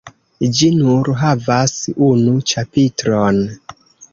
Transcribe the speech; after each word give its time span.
Ĝi 0.59 0.69
nur 0.77 1.11
havas 1.23 1.75
unu 2.07 2.35
ĉapitron. 2.53 3.43